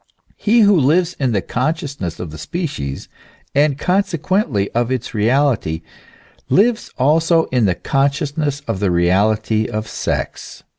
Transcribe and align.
He 0.35 0.61
who 0.61 0.75
lives 0.75 1.13
in 1.19 1.31
the 1.31 1.43
consciousness 1.43 2.19
of 2.19 2.31
the 2.31 2.39
species, 2.39 3.07
and 3.53 3.77
consequently 3.77 4.71
of 4.71 4.91
its 4.91 5.13
reality, 5.13 5.83
lives 6.49 6.89
also 6.97 7.43
in 7.51 7.65
the 7.65 7.75
consciousness 7.75 8.61
of 8.61 8.79
the 8.79 8.89
reality 8.89 9.67
of 9.67 9.87
sex. 9.87 10.63